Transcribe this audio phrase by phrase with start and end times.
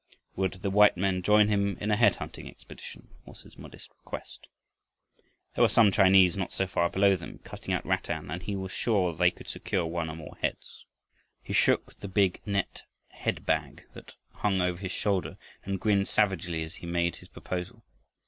[0.35, 4.47] Would the white man join him in a head hunting expedition, was his modest request.
[5.53, 8.71] There were some Chinese not so far below them, cutting out rattan, and he was
[8.71, 10.85] sure they could secure one or more heads.
[11.43, 16.63] He shook the big net head bag that hung over his shoulder and grinned savagely
[16.63, 17.83] as he made his proposal.